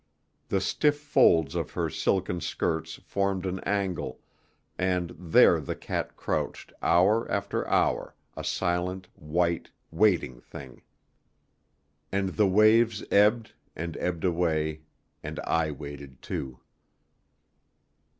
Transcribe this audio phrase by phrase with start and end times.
[0.47, 4.19] The stiff folds of her silken skirts formed an angle,
[4.75, 10.81] and there the cat crouched hour after hour, a silent, white, waiting thing.
[12.11, 14.81] And the waves ebbed and ebbed away,
[15.21, 16.59] and I waited too.